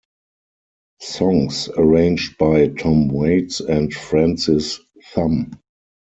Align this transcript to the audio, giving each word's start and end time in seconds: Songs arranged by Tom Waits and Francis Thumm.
Songs 0.99 1.69
arranged 1.77 2.35
by 2.39 2.69
Tom 2.69 3.09
Waits 3.09 3.59
and 3.59 3.93
Francis 3.93 4.79
Thumm. 5.13 5.51